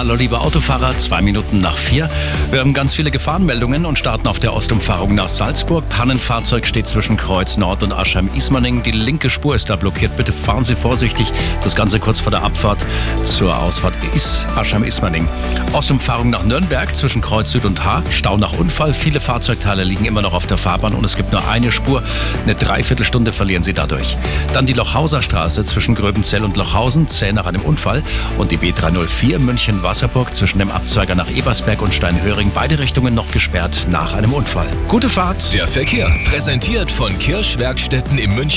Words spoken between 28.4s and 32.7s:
die B304 München Wasserburg zwischen dem Abzweiger nach Ebersberg und Steinhöring.